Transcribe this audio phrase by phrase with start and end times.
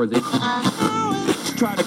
[0.00, 1.84] Try to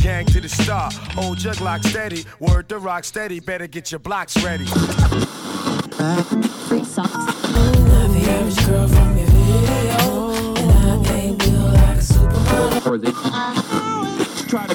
[0.00, 2.24] Gang to the star, old your Glock steady.
[2.40, 4.64] Word to rock steady, better get your blocks ready.
[4.64, 4.80] Free
[6.84, 7.12] socks.
[7.12, 13.12] Not the average girl from your video, and I ain't built like a supermodel.
[14.48, 14.74] try to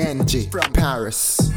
[0.00, 1.50] Energy from Paris.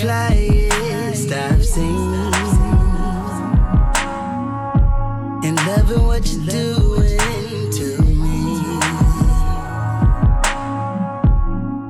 [0.00, 2.32] flyest I've seen.
[5.44, 8.40] And loving what you're doing to me.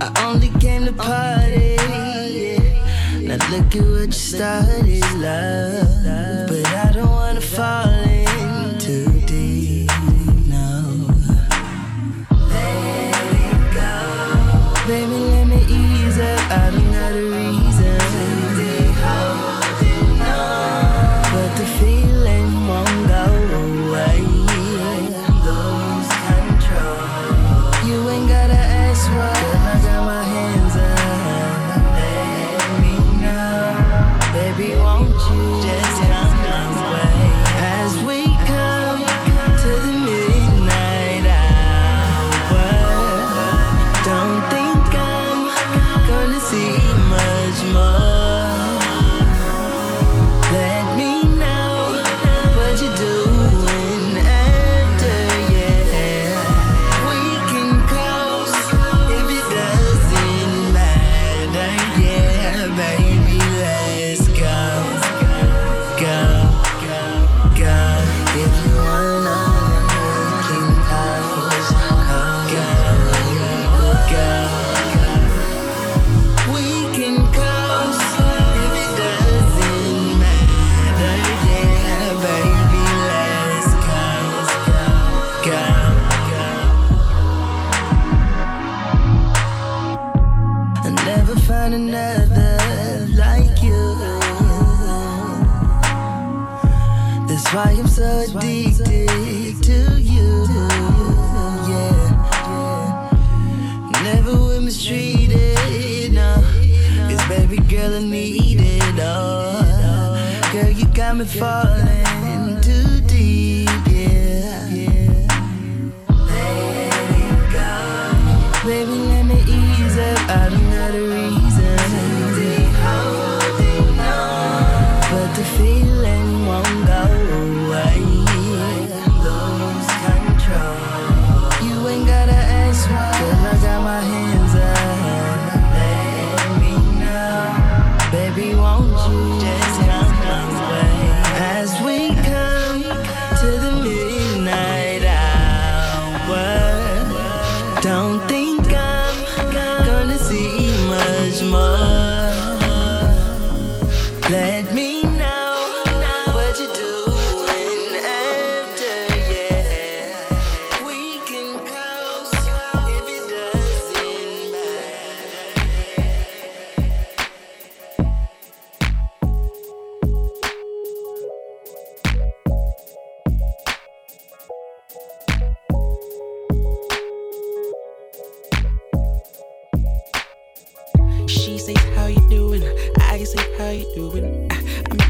[0.00, 1.76] I only came to party.
[3.26, 4.69] Now look at what you started.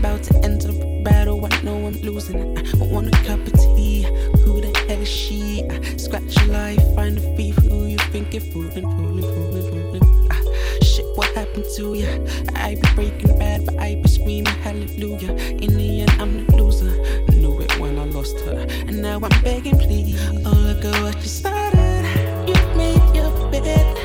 [0.03, 2.57] I know I'm losing.
[2.59, 4.03] I want a cup of tea.
[4.45, 5.63] Who the hell is she?
[5.69, 7.57] I scratch your life, find a thief.
[7.57, 10.29] Who you think you're fooling, fooling, fooling, fooling?
[10.31, 10.41] Ah,
[10.83, 12.09] shit, what happened to ya?
[12.55, 15.33] I be breaking bad, but I be screaming hallelujah.
[15.33, 16.91] In the end, I'm the loser.
[17.33, 20.19] Knew it when I lost her, and now I'm begging, please.
[20.47, 22.49] Oh, look at what you started.
[22.49, 24.00] You've made your bed.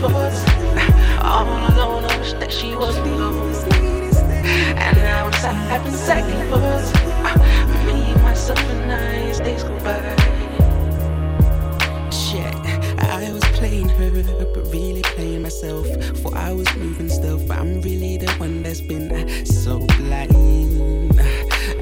[0.00, 0.40] Thoughts.
[1.20, 4.08] All alone, I wish that she was the only.
[4.84, 6.92] And now I'm having second thoughts.
[7.86, 9.98] Me, myself, and I, as days go by.
[12.10, 12.54] Shit,
[12.98, 14.10] I was playing her,
[14.54, 15.86] but really playing myself.
[16.22, 19.10] For I was moving stealth, but I'm really the one that's been
[19.44, 21.18] so blind.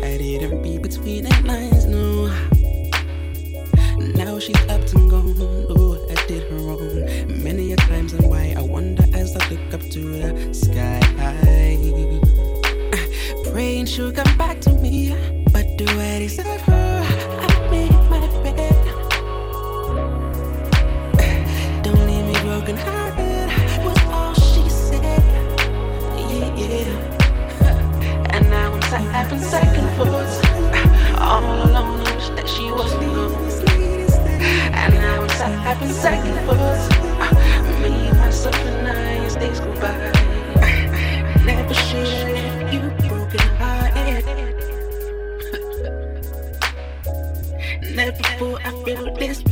[0.02, 2.32] I didn't read between the lines, no.
[4.14, 5.65] Now she's up and gone.
[6.28, 7.04] Did her wrong.
[7.44, 10.98] Many a times and why I wonder as I look up to the sky.
[13.52, 15.14] Praying she'll come back to me,
[15.52, 17.00] but do I deserve her?
[17.06, 18.74] I made my bed.
[21.84, 23.48] Don't leave me broken hearted.
[23.84, 25.02] Was all she said.
[26.28, 28.26] Yeah, yeah.
[28.34, 28.82] And now I'm
[29.38, 30.45] second thoughts.
[35.66, 36.88] Sat having second thoughts.
[37.82, 40.12] Me, myself, and I, days go by.
[41.44, 44.24] Never should have you broken hearted.
[47.94, 49.42] Never thought I feel this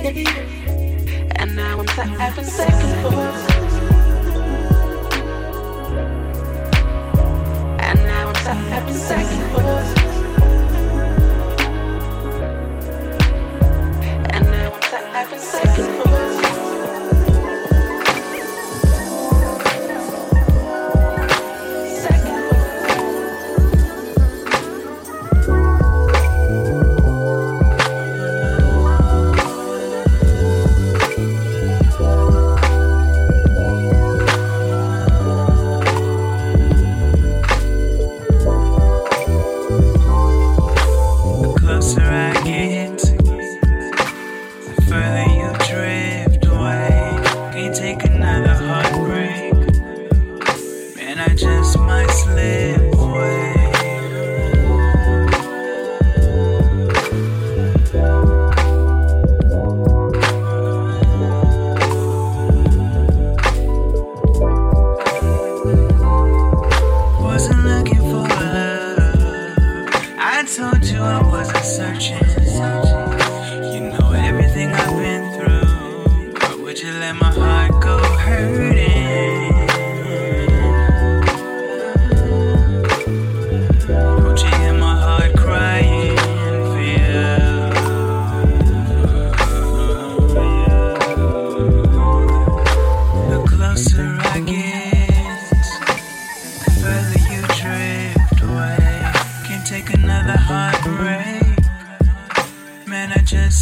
[0.00, 3.52] And now I'm having second thoughts.
[7.82, 9.97] And now I'm having second thoughts.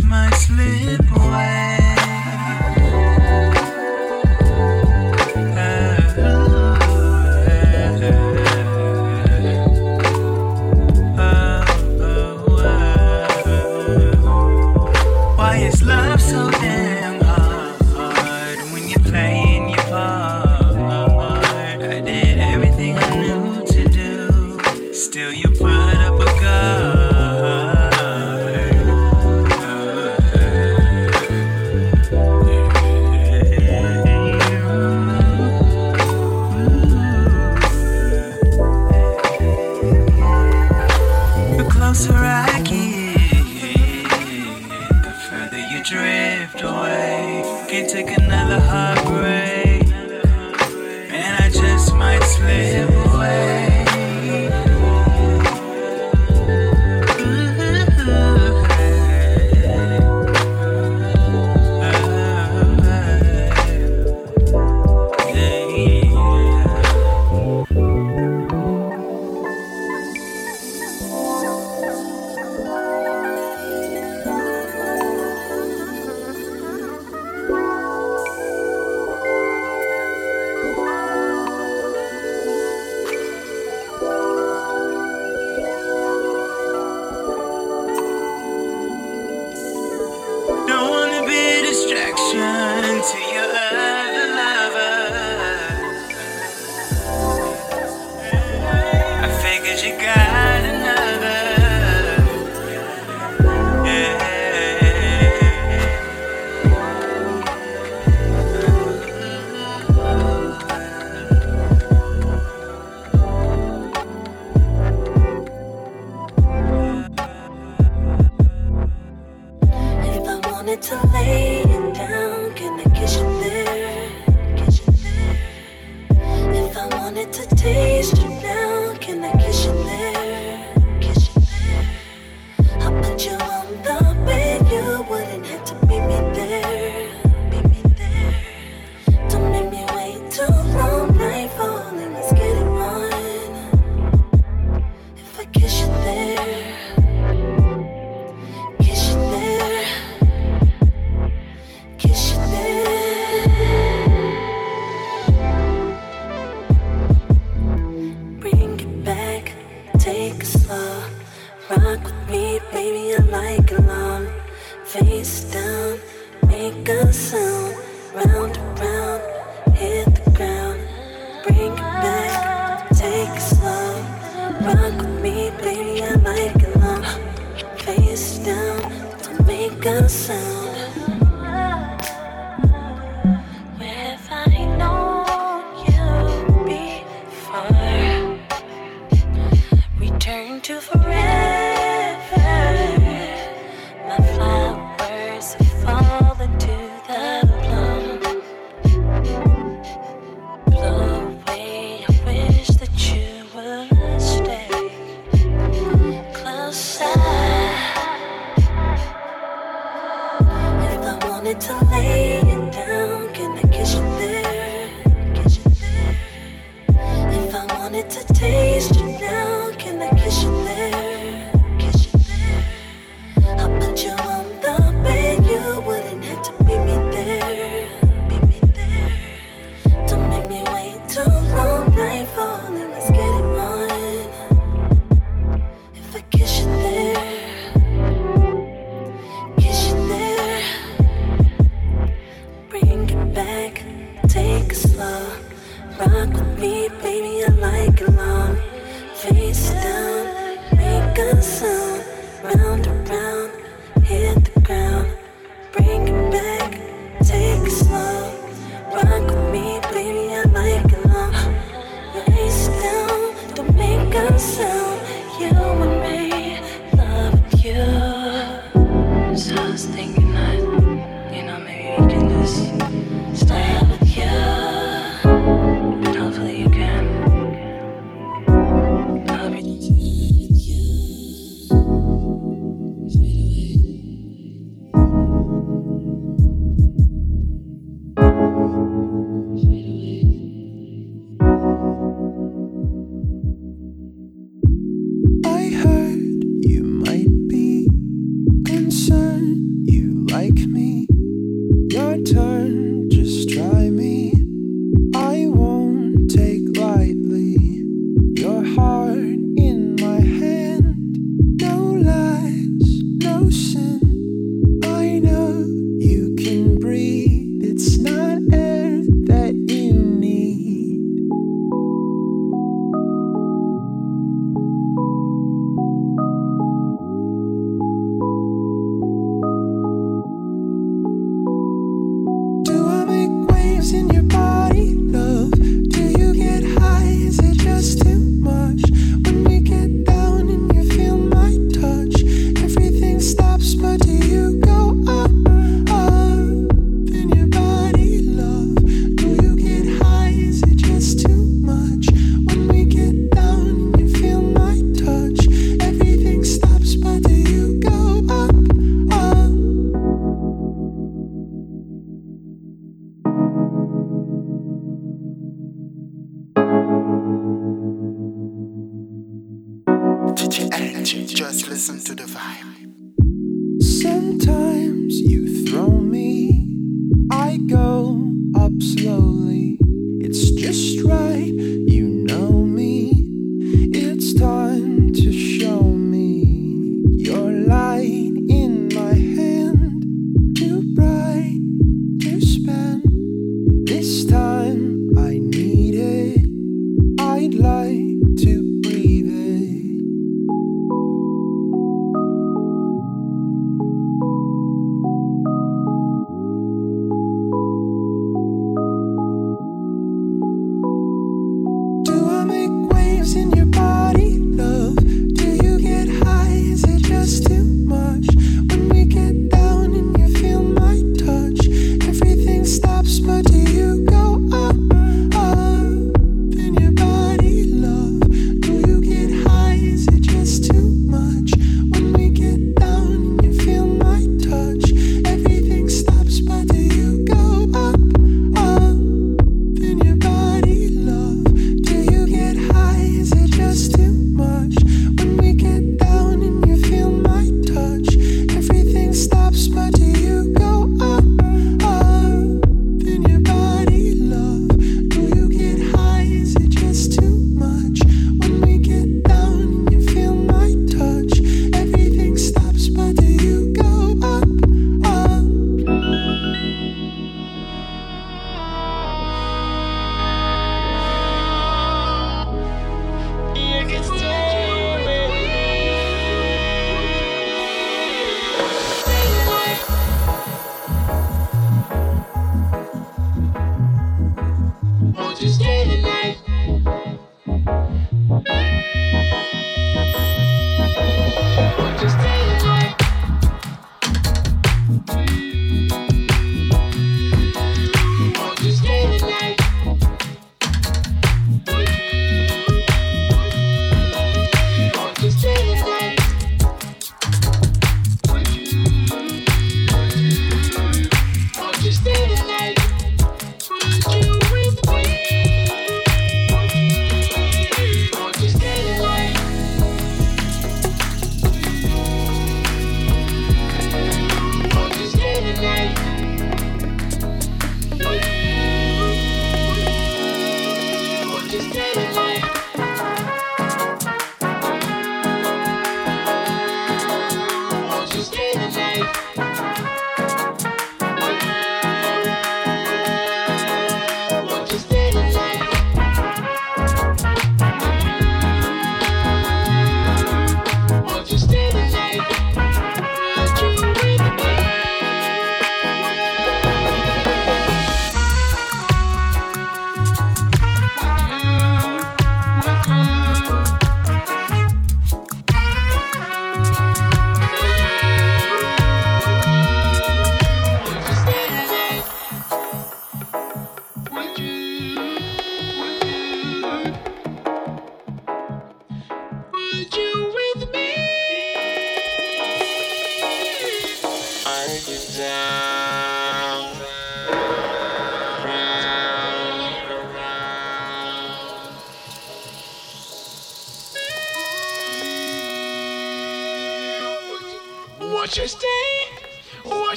[0.00, 1.81] Might slip away.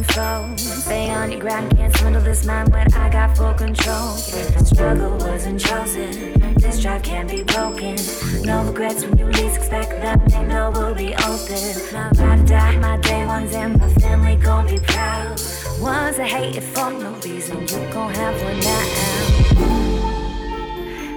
[0.00, 0.58] Unfold.
[0.58, 4.14] Stay on your grind, can't swindle this mind when I got full control.
[4.56, 6.32] The struggle wasn't chosen.
[6.54, 7.96] This drive can't be broken.
[8.42, 10.20] No regrets when you least expect them.
[10.28, 11.62] They know we'll be open.
[11.92, 15.40] My ride or die, my day ones, and my family gon' be proud.
[15.80, 18.84] Ones that hate it for no reason, you gon' have one now.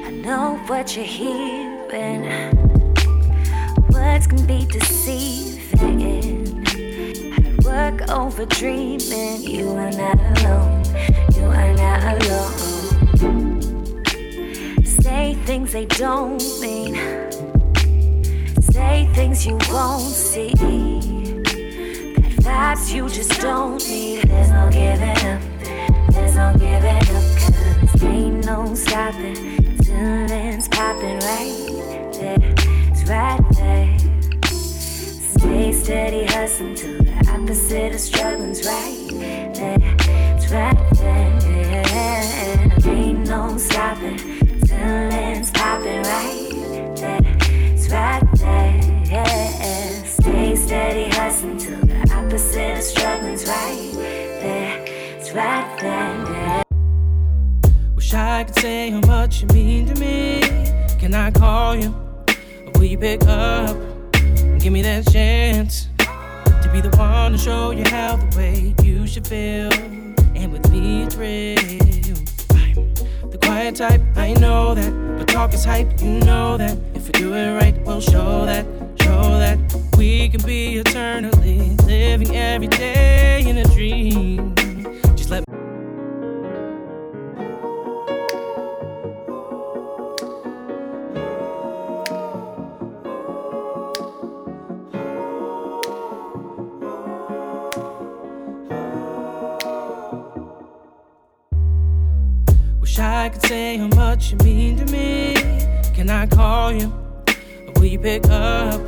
[0.07, 2.23] I know what you're hearing.
[3.91, 6.42] Words can be deceiving.
[7.73, 9.41] Work over dreaming.
[9.41, 10.83] You are not alone.
[11.33, 12.53] You are not alone.
[14.85, 16.93] Say things they don't mean.
[18.61, 20.53] Say things you won't see.
[22.43, 24.21] That vibes you just don't need.
[24.25, 25.41] There's no giving up.
[26.13, 27.25] There's no giving up.
[27.39, 29.35] Cause ain't no stopping.
[29.81, 32.53] Ceilings popping right there.
[32.91, 33.92] It's right there.
[35.83, 39.07] Steady, hustling till the opposite of struggling's right
[39.53, 39.77] there.
[40.33, 41.41] It's right there.
[42.87, 44.17] Ain't no stopping.
[44.65, 47.19] Ceilings popping right there.
[47.73, 50.05] It's right there.
[50.05, 53.91] Stay steady, hustling till the opposite of struggling's right
[54.41, 54.85] there.
[55.17, 56.63] It's right there.
[57.93, 60.39] Wish I could say how much you mean to me.
[60.97, 61.93] Can I call you?
[62.75, 63.92] Will you pick up?
[64.63, 69.05] Give me that chance to be the one to show you how the way you
[69.05, 69.73] should feel.
[70.33, 71.59] And with me, it's real.
[72.51, 75.17] I'm the quiet type, I know that.
[75.17, 76.77] But talk is hype, you know that.
[76.95, 78.65] If we do it right, we'll show that.
[79.01, 79.59] Show that
[79.97, 84.55] we can be eternally living every day in a dream.
[85.17, 85.43] Just let
[103.03, 105.33] I could say how much you mean to me.
[105.93, 106.87] Can I call you?
[107.75, 108.79] Will you pick up?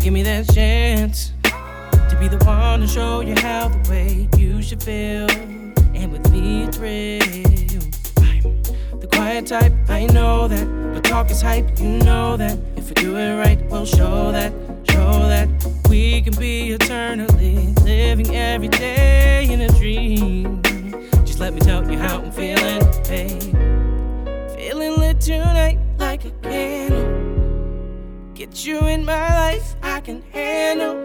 [0.00, 4.62] Give me that chance to be the one to show you how the way you
[4.62, 5.30] should feel.
[5.94, 6.78] And with me, it's.
[6.78, 10.94] I'm the quiet type, I know that.
[10.94, 12.58] But talk is hype, you know that.
[12.76, 14.50] If we do it right, we'll show that.
[14.90, 15.48] Show that
[15.90, 20.62] we can be eternally living every day in a dream.
[21.36, 23.42] Just let me tell you how I'm feeling, babe.
[24.56, 28.32] Feeling lit tonight like a candle.
[28.32, 30.96] Get you in my life, I can handle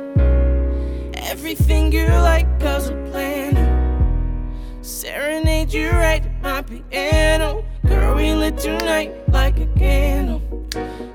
[1.18, 7.66] everything you like, cause I plan to serenade you right at my piano.
[7.86, 10.40] Girl, we lit tonight like a candle.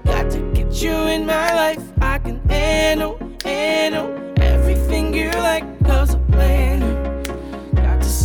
[0.04, 6.14] Got to get you in my life, I can handle, handle everything you like, cause
[6.14, 7.15] I plan to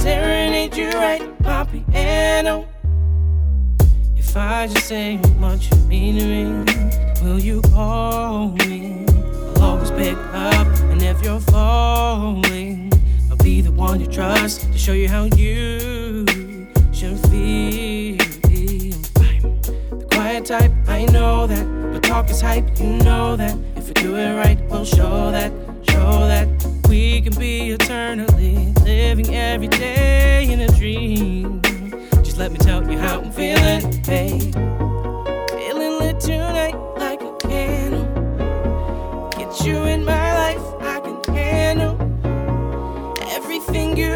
[0.01, 2.67] serenade you right my piano.
[4.17, 6.43] If I just say how much you mean to me,
[7.21, 9.05] will you call me?
[9.57, 12.91] I'll always pick up, and if you're falling,
[13.29, 18.17] I'll be the one you trust to show you how you should feel.
[18.41, 23.55] The quiet type, I know that, but talk is hype, you know that.
[23.75, 25.51] If we do it right, we'll show that,
[25.87, 26.47] show that
[26.89, 28.40] we can be eternally
[29.51, 31.61] every day in a dream.
[32.23, 34.53] Just let me tell you how I'm feeling, babe.
[35.59, 38.07] Feeling lit tonight like a candle.
[39.37, 41.95] Get you in my life, I can handle
[43.35, 44.11] everything you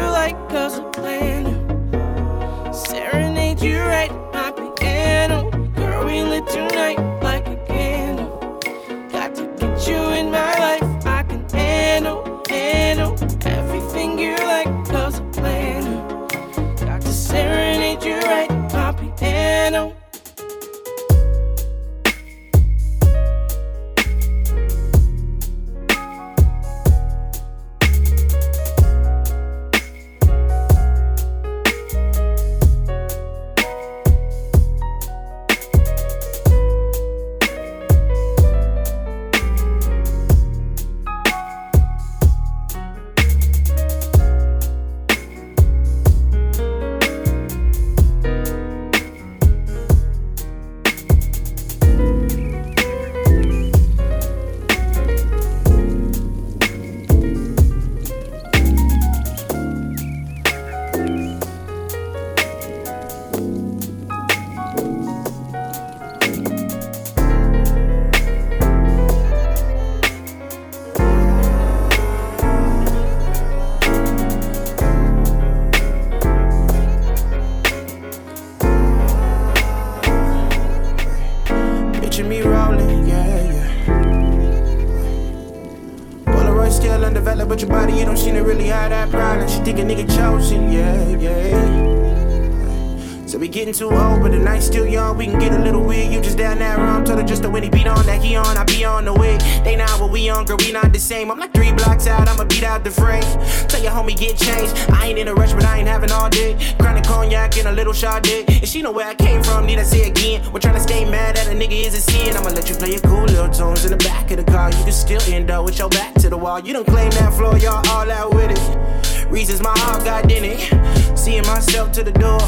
[93.56, 95.16] getting too old, but the night's still young.
[95.16, 96.12] We can get a little weird.
[96.12, 97.06] You just down that wrong.
[97.06, 99.14] Told her just the when he beat on that he on, I be on the
[99.14, 99.38] way.
[99.64, 100.58] They not what we on, girl.
[100.58, 101.30] We not the same.
[101.30, 102.28] I'm like three blocks out.
[102.28, 103.22] I'ma beat out the frame.
[103.66, 104.76] Tell your homie get changed.
[104.90, 106.54] I ain't in a rush, but I ain't having all day.
[106.78, 108.44] Chronic cognac and a little Sade.
[108.46, 109.64] And she know where I came from.
[109.64, 110.52] Need I say again?
[110.52, 112.36] We're trying to stay mad at a nigga is a sin.
[112.36, 114.70] I'ma let you play your cool little tunes in the back of the car.
[114.70, 116.60] You can still end up with your back to the wall.
[116.60, 119.30] You don't claim that floor, y'all all out with it.
[119.30, 121.05] Reasons my heart got in it.
[121.26, 122.38] Seeing myself to the door.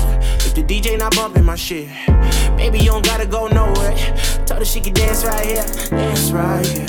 [0.47, 1.89] If the DJ not bumping my shit,
[2.57, 3.97] baby, you don't gotta go nowhere.
[4.47, 6.87] Told her she could dance right here, dance right here.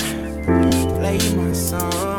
[1.00, 2.09] Play my song,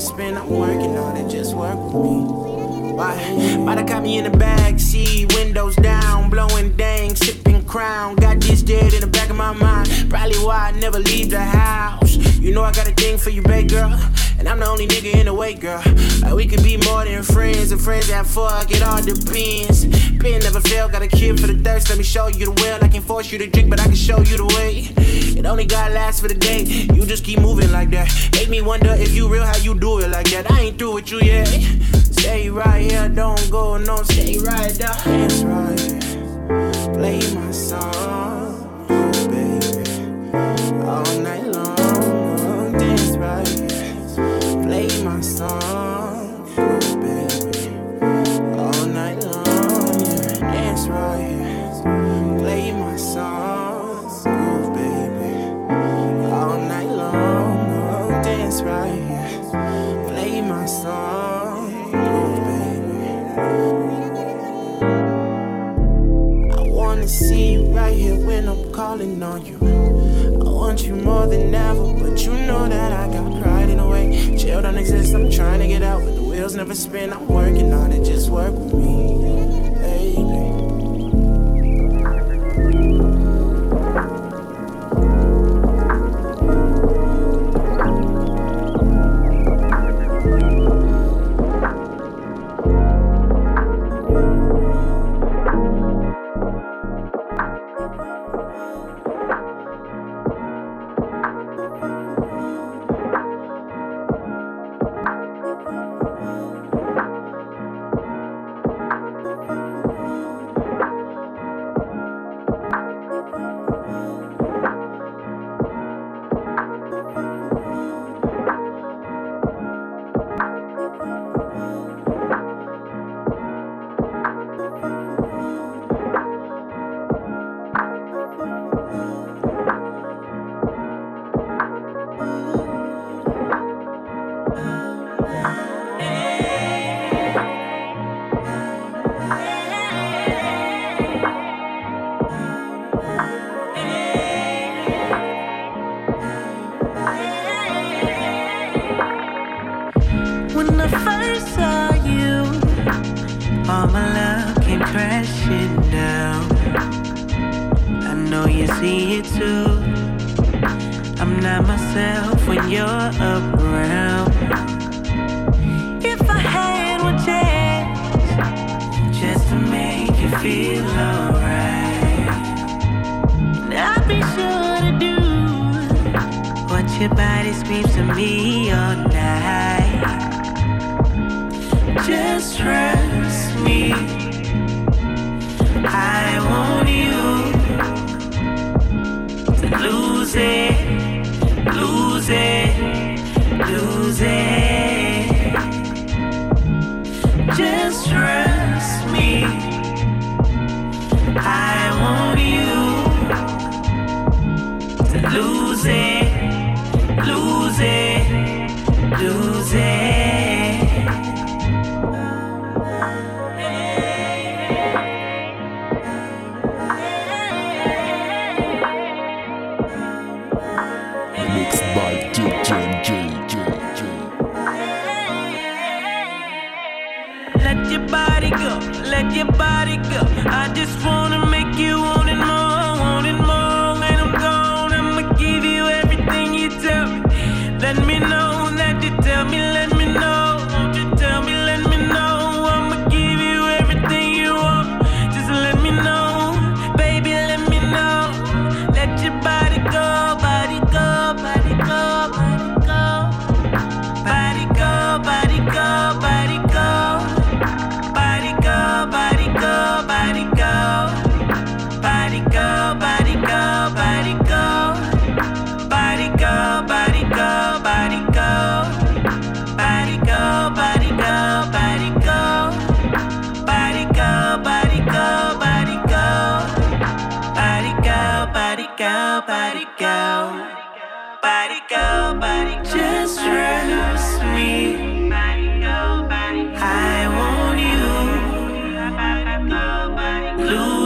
[0.00, 0.36] spin.
[0.36, 2.38] I'm working on it, just work with me.
[2.94, 3.84] Why?
[3.88, 8.16] Caught me in the back seat, windows down, blowing dang, sipping crown.
[8.16, 9.88] Got this dead in the back of my mind.
[10.10, 12.16] Probably why I never leave the house.
[12.38, 13.98] You know I got a thing for you, babe girl.
[14.38, 15.82] And I'm the only nigga in the way, girl.
[16.20, 19.86] Like we could be more than friends, and friends that fuck, it all depends.
[20.18, 21.88] Pen never fail, got a kid for the thirst.
[21.88, 22.78] Let me show you the well.
[22.84, 24.92] I can force you to drink, but I can show you the way.
[25.38, 26.64] It only got last for the day.
[26.92, 28.12] You just keep moving like that.
[28.32, 30.50] Make me wonder if you real, how you do it like that.
[30.50, 31.46] I ain't through with you yet.
[32.18, 34.96] Stay right here, don't go, no, stay right there.
[35.04, 36.92] Dance right.
[36.92, 38.27] Play my song,
[67.08, 69.56] See you right here when I'm calling on you.
[69.56, 73.88] I want you more than ever, but you know that I got pride in a
[73.88, 74.36] way.
[74.36, 77.10] Jail don't exist, I'm trying to get out, but the wheels never spin.
[77.10, 79.17] I'm working on it, just work with me,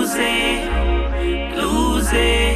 [0.03, 2.51] Lose it, lose it,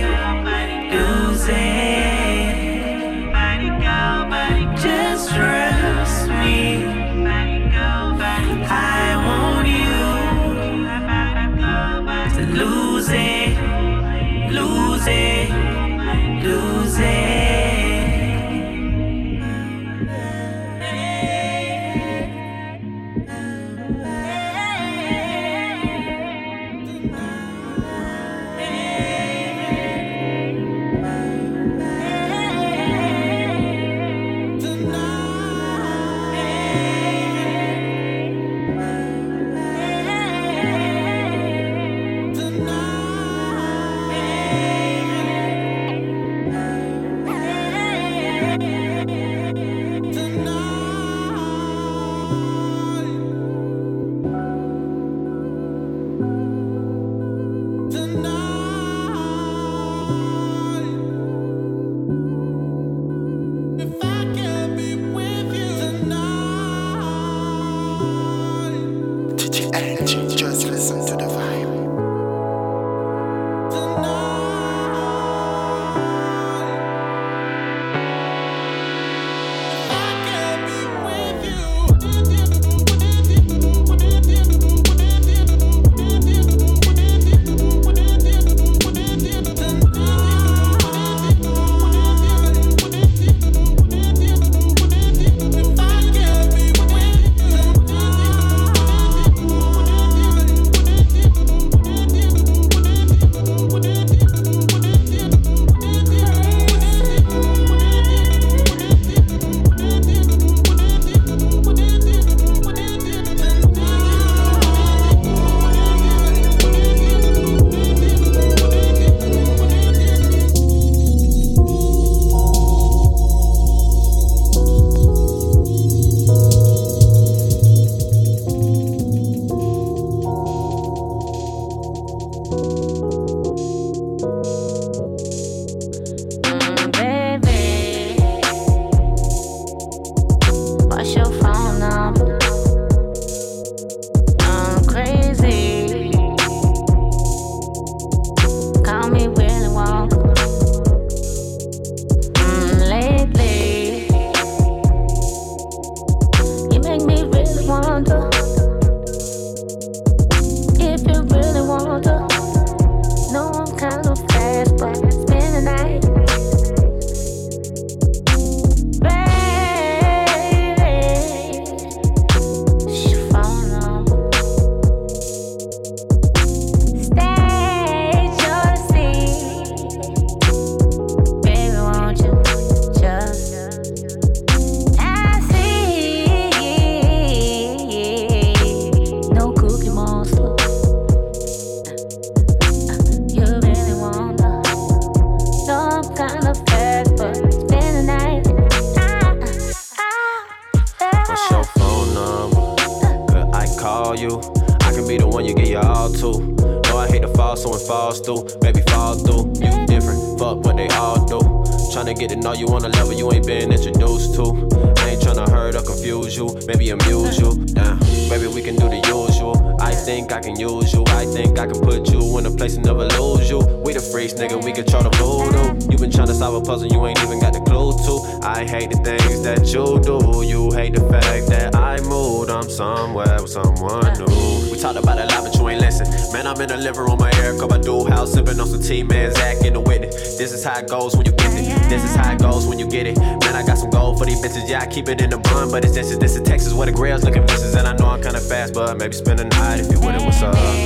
[220.97, 221.05] you.
[221.09, 223.59] I think I can put you in a place and never lose you.
[223.85, 225.93] We the freaks, nigga, we control the voodoo.
[225.93, 228.47] You been tryna solve a puzzle you ain't even got the clue to.
[228.47, 230.43] I hate the things that you do.
[230.43, 232.51] You hate the fact that I moved.
[232.51, 234.71] I'm somewhere with someone new.
[234.73, 236.07] We talked about a lot, but you ain't listen.
[236.33, 238.83] Man, I'm in the living room, my air cup, I do house, sipping on some
[238.83, 240.37] tea, man, Zach in the witness.
[240.39, 241.89] This is how it goes when you get it.
[241.89, 243.19] This is how it goes when you get it.
[243.19, 245.71] Man, I got some gold for these bitches, yeah, I keep it in the bun,
[245.71, 248.07] but it's this is this is Texas where the grails looking vicious, and I know
[248.07, 250.23] I'm kinda fast, but maybe spend the night if you with it.
[250.23, 250.86] What's up?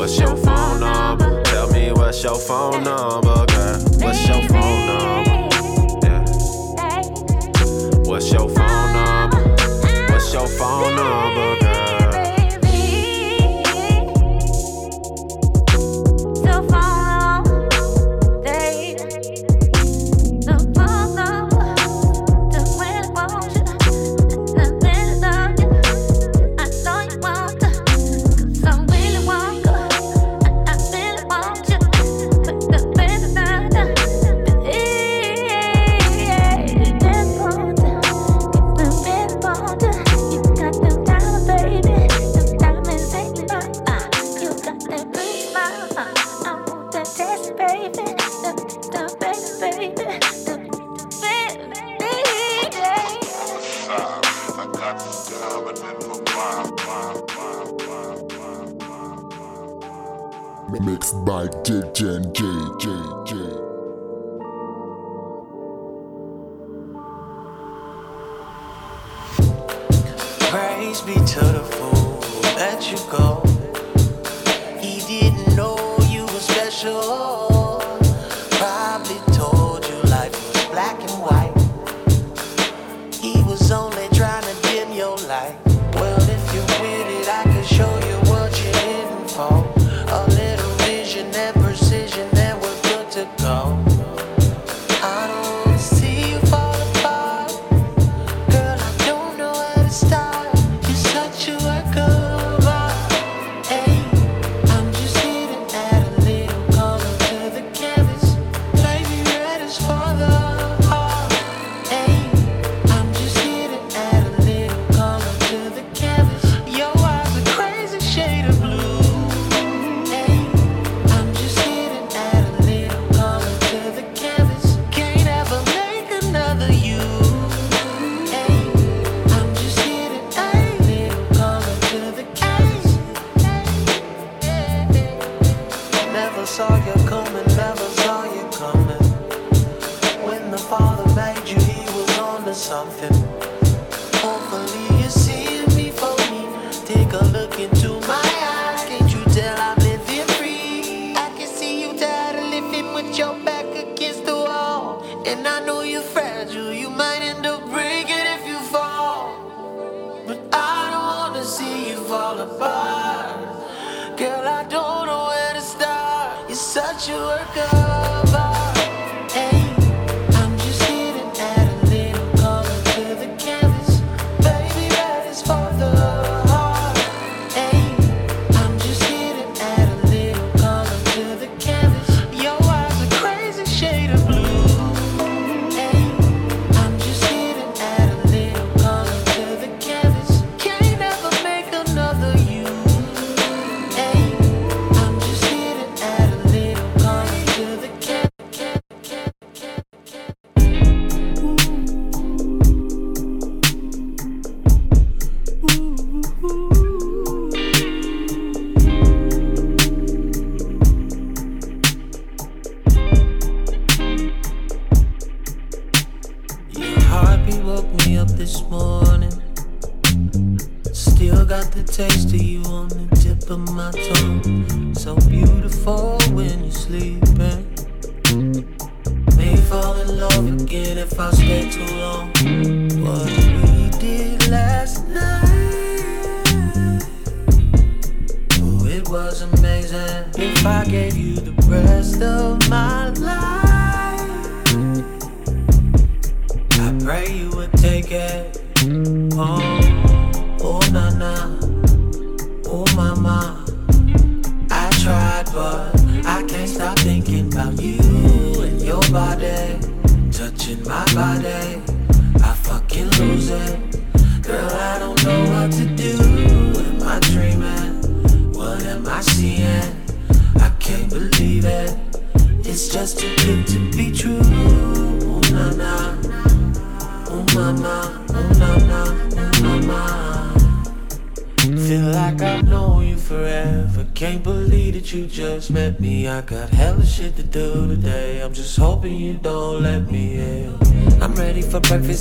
[0.00, 1.42] What's your phone number?
[1.42, 3.80] Tell me what's your phone number, girl.
[4.00, 6.06] What's your phone number?
[6.06, 6.24] Yeah.
[8.08, 9.56] What's your phone number?
[10.10, 11.59] What's your phone number,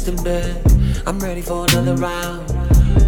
[0.07, 0.69] in bed
[1.05, 2.47] I'm ready for another round.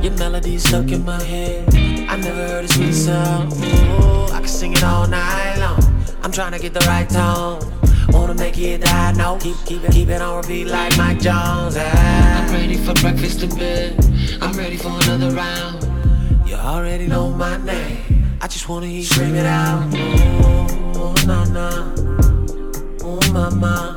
[0.03, 1.67] Your melody's stuck in my head.
[2.09, 3.53] I never heard a sweet sound.
[3.53, 5.79] Ooh, I can sing it all night long.
[6.23, 7.61] I'm trying to get the right tone.
[8.09, 11.75] Wanna make it that no keep keep it, keep it on repeat like Mike Jones.
[11.77, 12.45] Ah.
[12.45, 13.95] I'm ready for breakfast in bed.
[14.41, 15.83] I'm ready for another round.
[16.49, 18.37] You already know my name.
[18.41, 19.93] I just wanna hear scream it out.
[19.93, 23.05] Ooh, oh, nah, nah.
[23.05, 23.90] Ooh, mama.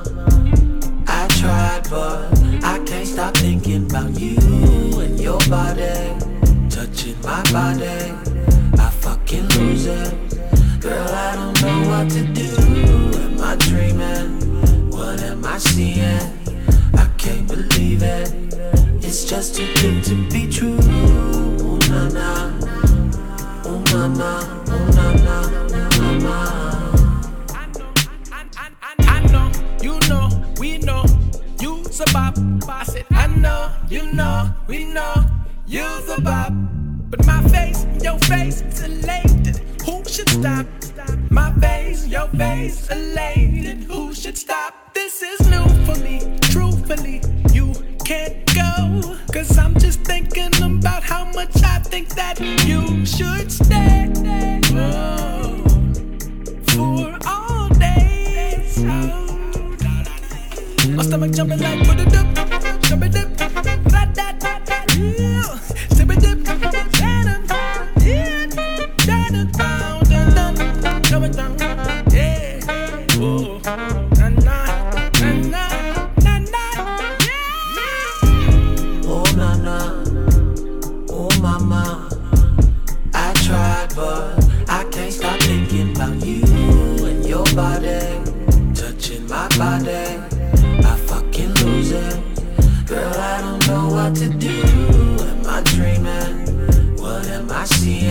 [95.55, 96.97] I dreaming?
[96.97, 98.11] What am I seeing?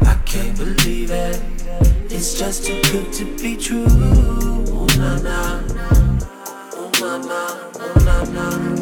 [0.00, 1.38] I can't believe it.
[2.10, 3.84] It's just too good to be true.
[3.86, 5.60] Oh na na,
[6.72, 8.75] oh mama, oh na na.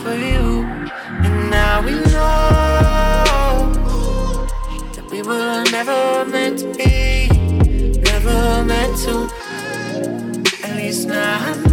[0.00, 0.64] for you.
[1.24, 3.72] And now we know
[4.94, 7.28] that we were never meant to be,
[8.10, 9.28] never meant to.
[10.64, 11.71] At least now I know.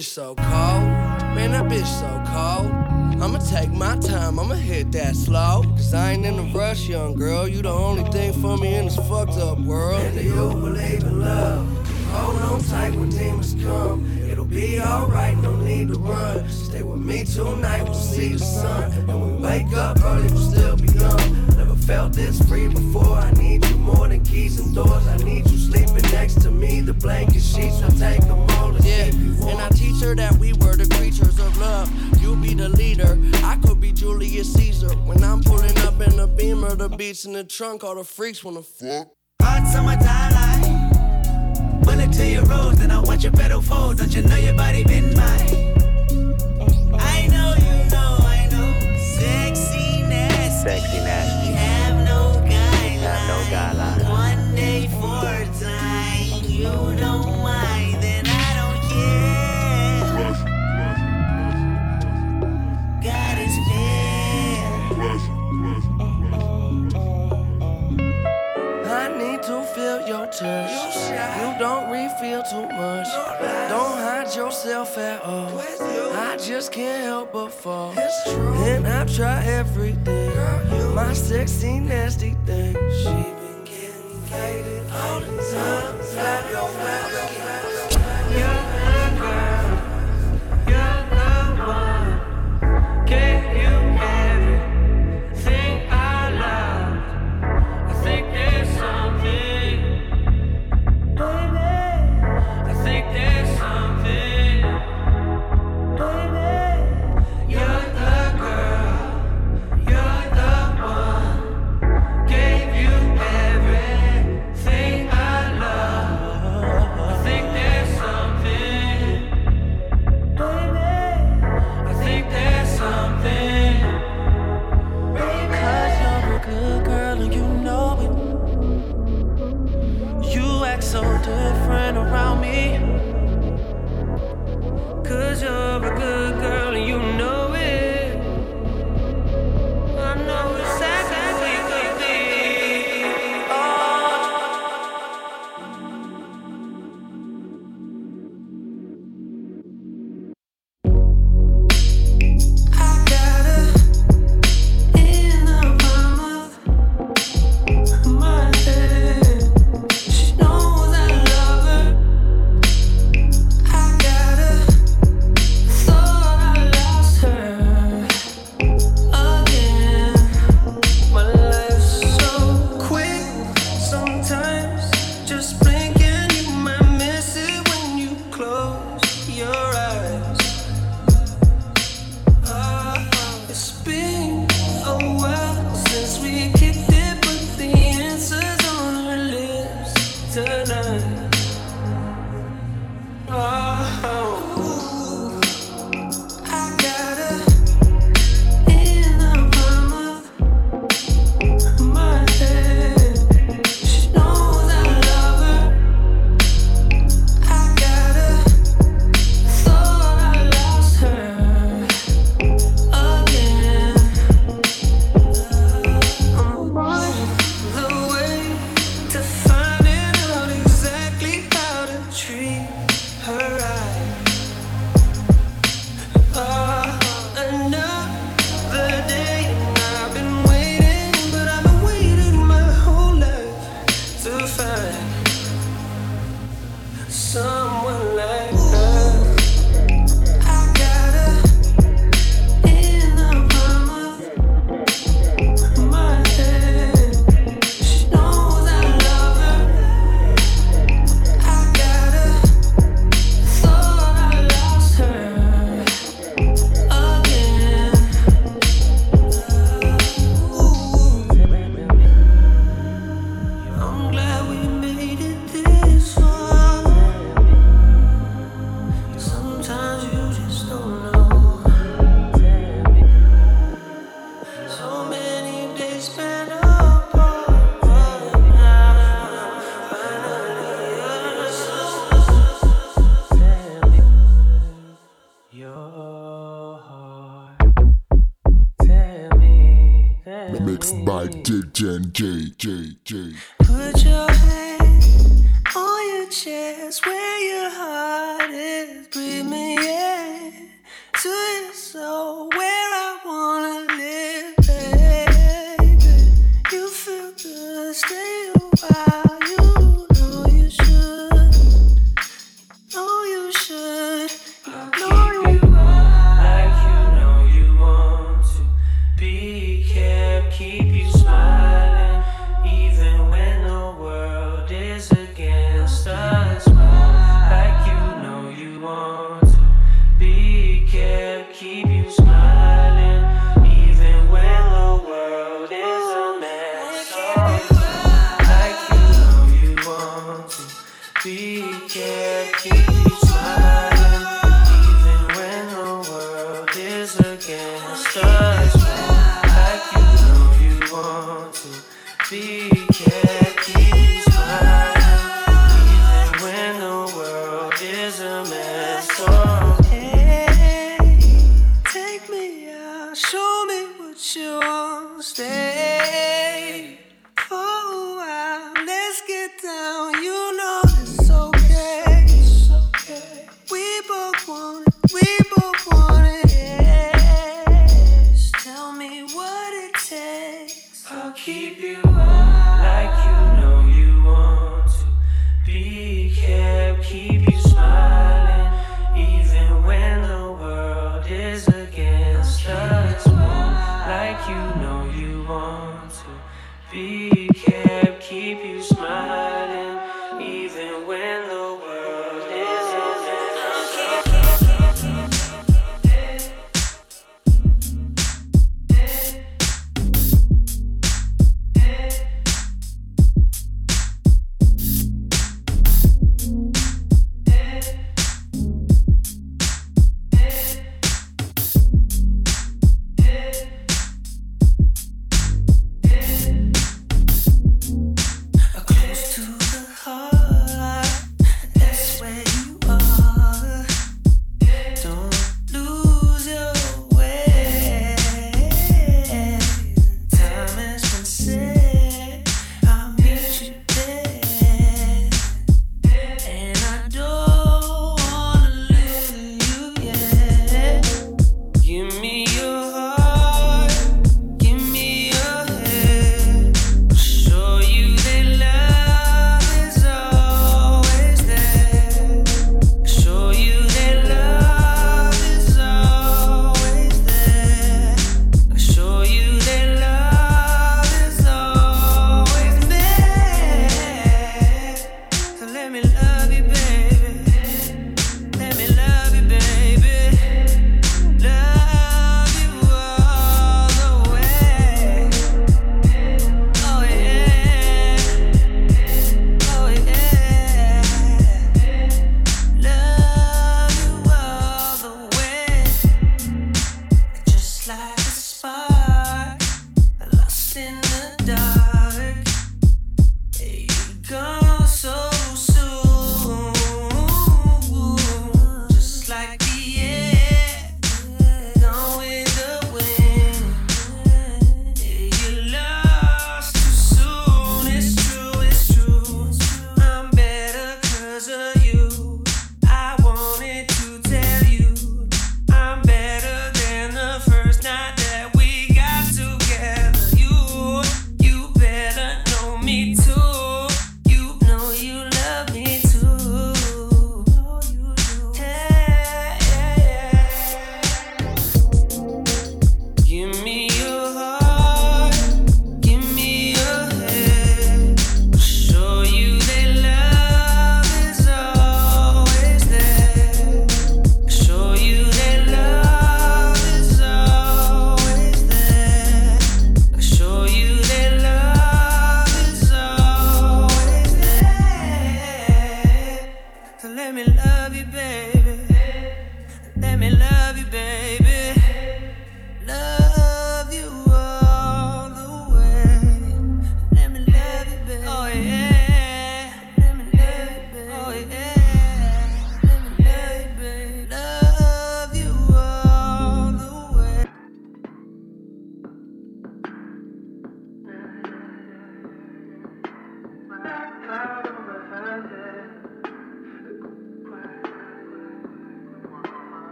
[0.00, 0.49] fish so
[23.02, 23.16] for.
[23.16, 25.06] I need you more than keys and doors.
[25.06, 26.80] I need you sleeping next to me.
[26.80, 29.06] The blanket sheets, I'll take them all and yeah.
[29.06, 29.48] keep you.
[29.48, 31.90] And I teach her that we were the creatures of love.
[32.20, 33.18] You be the leader.
[33.44, 34.90] I could be Julius Caesar.
[35.08, 38.44] When I'm pulling up in the beamer, the beats in the trunk, all the freaks
[38.44, 39.08] wanna fuck.
[39.42, 41.82] Hot summertime light.
[41.82, 43.98] Bullet to your rose, then I want your pedal fold.
[43.98, 45.69] Don't you know your body been mine?
[70.40, 70.96] touch.
[71.38, 73.06] You don't refill too much.
[73.68, 75.58] Don't hide yourself at all.
[75.58, 77.92] I just can't help but fall.
[77.98, 80.34] And I try everything.
[80.94, 82.74] My sexy, nasty thing.
[83.00, 86.02] She been getting faded all the time.
[86.02, 88.69] Slap your flowers.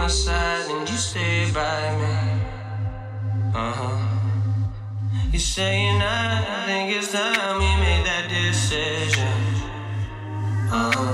[0.00, 2.14] my side and you stay by me.
[3.52, 3.98] Uh huh.
[5.30, 9.36] You're saying I think it's time we made that decision.
[10.72, 11.12] Uh huh.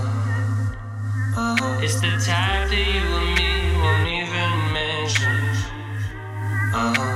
[1.42, 1.84] Uh huh.
[1.84, 3.52] It's the type that you and me
[3.82, 5.36] won't even mention.
[6.80, 7.14] Uh huh.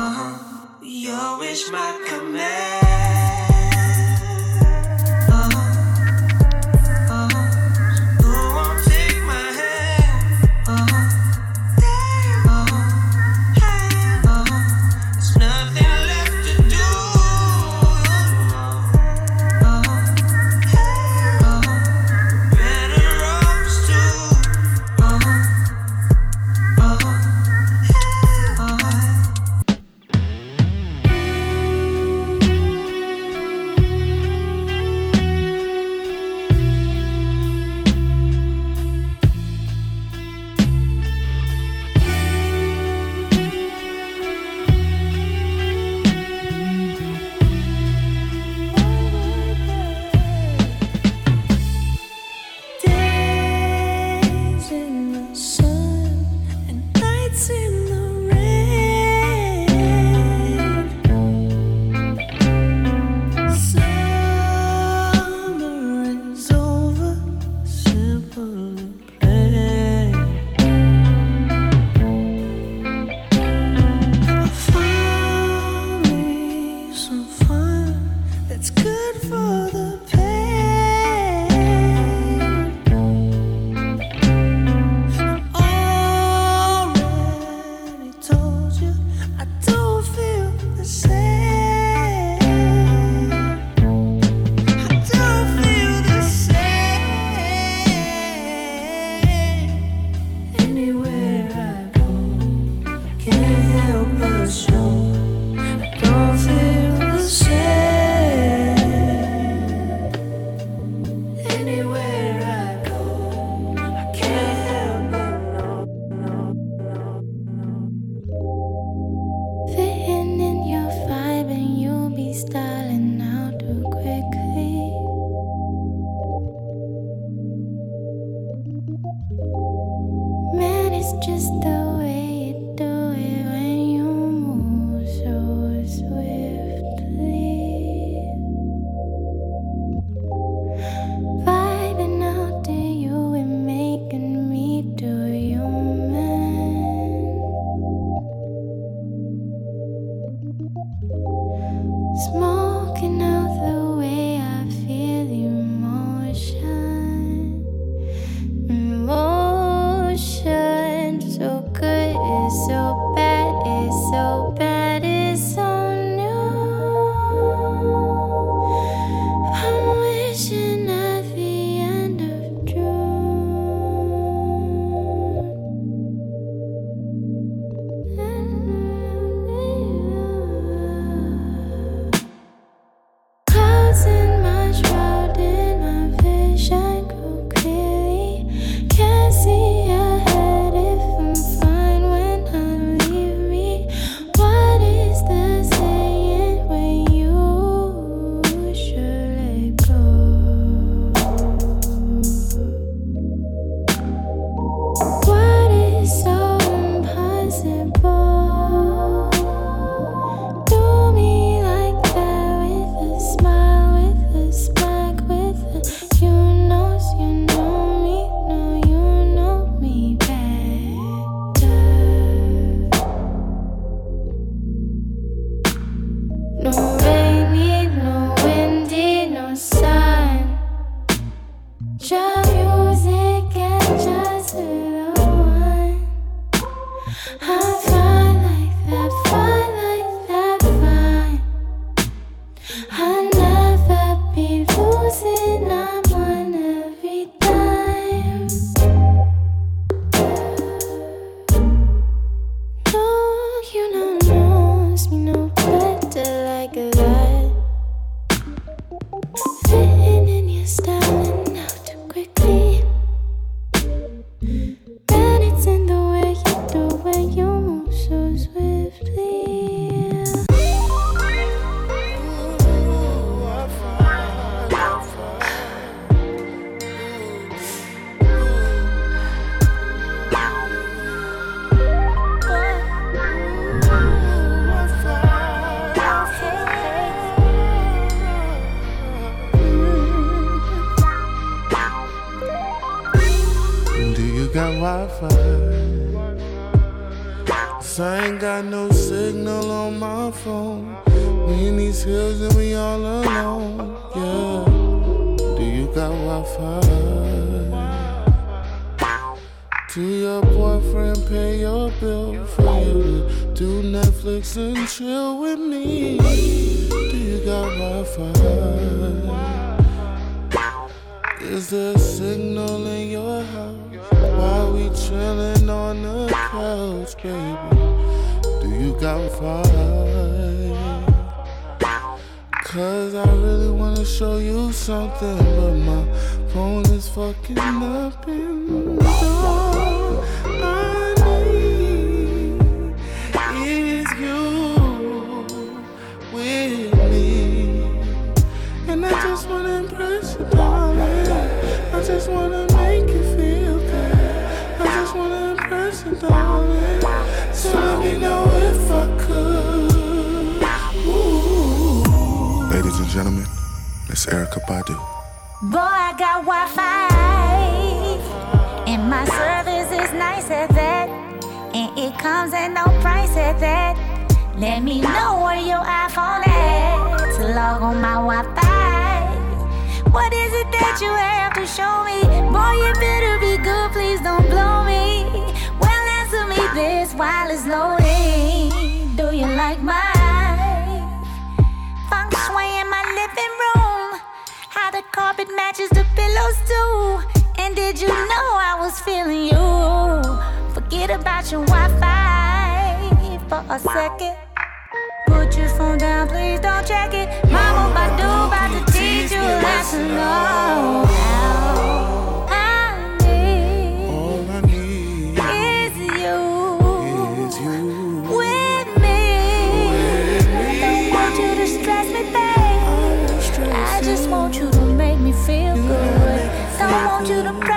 [0.00, 0.32] Uh huh.
[0.82, 2.85] Your wish my command.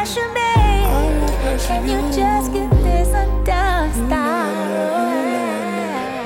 [0.08, 1.60] me.
[1.68, 3.92] Can you just get this undone?
[3.92, 4.70] Stop.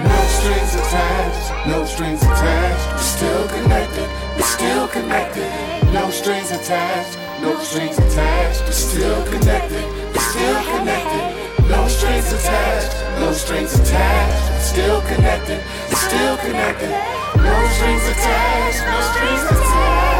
[0.04, 2.92] No strings attached, no strings attached.
[2.92, 5.50] We're still connected, we're still connected.
[5.92, 8.62] No strings attached, no strings attached.
[8.62, 9.84] We're still connected,
[10.14, 11.68] we're still connected.
[11.68, 14.52] No strings attached, no strings attached.
[14.52, 16.90] We're Still connected, We're still connected.
[17.38, 20.13] No strings attached, no strings attached.